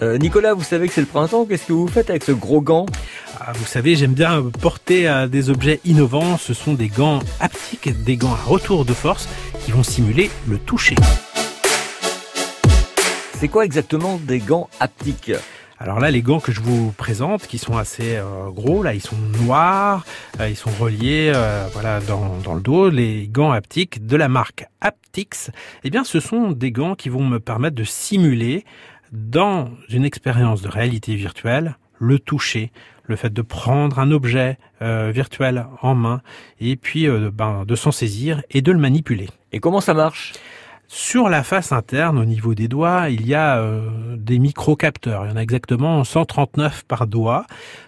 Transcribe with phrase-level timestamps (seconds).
[0.00, 2.60] Euh, Nicolas, vous savez que c'est le printemps, qu'est-ce que vous faites avec ce gros
[2.60, 2.86] gant
[3.40, 6.38] ah, Vous savez, j'aime bien porter euh, des objets innovants.
[6.38, 9.28] Ce sont des gants haptiques, des gants à retour de force
[9.64, 10.94] qui vont simuler le toucher.
[13.34, 15.32] C'est quoi exactement des gants haptiques?
[15.80, 19.00] Alors là, les gants que je vous présente, qui sont assez euh, gros, là, ils
[19.00, 20.04] sont noirs,
[20.40, 21.32] ils sont reliés,
[21.72, 22.88] voilà, dans, dans, le dos.
[22.88, 25.50] Les gants haptiques de la marque Aptix,
[25.82, 28.64] eh bien, ce sont des gants qui vont me permettre de simuler
[29.12, 32.72] dans une expérience de réalité virtuelle, le toucher,
[33.04, 36.20] le fait de prendre un objet euh, virtuel en main
[36.60, 39.28] et puis euh, ben, de s'en saisir et de le manipuler.
[39.52, 40.34] Et comment ça marche?
[40.86, 45.24] Sur la face interne, au niveau des doigts, il y a euh, des micro-capteurs.
[45.24, 47.46] Il y en a exactement 139 par doigt.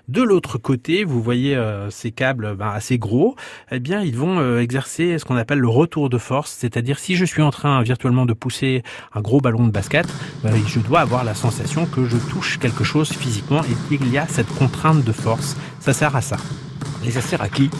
[0.08, 3.36] De l'autre côté, vous voyez euh, ces câbles ben, assez gros.
[3.70, 6.50] Eh bien, ils vont euh, exercer ce qu'on appelle le retour de force.
[6.58, 8.82] C'est-à-dire, si je suis en train virtuellement de pousser
[9.14, 10.06] un gros ballon de basket,
[10.42, 14.16] ben, je dois avoir la sensation que je touche quelque chose physiquement et qu'il y
[14.16, 15.56] a cette contrainte de force.
[15.78, 16.38] Ça sert à ça.
[17.04, 17.70] Et ça sert à qui?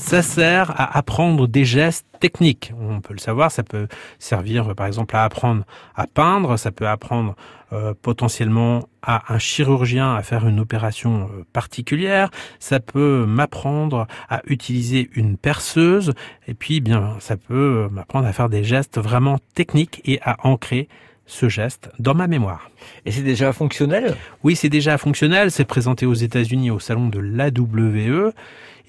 [0.00, 2.72] Ça sert à apprendre des gestes techniques.
[2.80, 3.86] On peut le savoir, ça peut
[4.18, 7.36] servir par exemple à apprendre à peindre, ça peut apprendre
[7.72, 14.40] euh, potentiellement à un chirurgien à faire une opération euh, particulière, ça peut m'apprendre à
[14.46, 16.14] utiliser une perceuse
[16.48, 20.88] et puis bien ça peut m'apprendre à faire des gestes vraiment techniques et à ancrer
[21.30, 22.70] ce geste dans ma mémoire.
[23.06, 24.16] Et c'est déjà fonctionnel?
[24.42, 25.50] Oui, c'est déjà fonctionnel.
[25.50, 28.32] C'est présenté aux États-Unis au salon de l'AWE.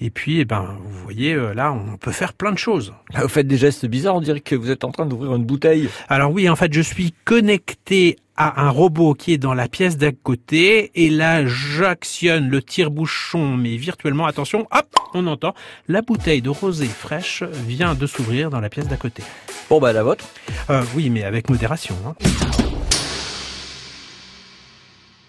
[0.00, 2.92] Et puis, eh ben, vous voyez, euh, là, on peut faire plein de choses.
[3.14, 5.88] vous faites des gestes bizarres, on dirait que vous êtes en train d'ouvrir une bouteille.
[6.08, 9.96] Alors oui, en fait, je suis connecté à un robot qui est dans la pièce
[9.96, 15.54] d'à côté, et là, j'actionne le tire-bouchon, mais virtuellement, attention, hop, on entend,
[15.86, 19.22] la bouteille de rosée fraîche vient de s'ouvrir dans la pièce d'à côté.
[19.70, 20.24] Bon, bah, la vôtre
[20.70, 21.94] euh, Oui, mais avec modération.
[22.06, 22.14] Hein.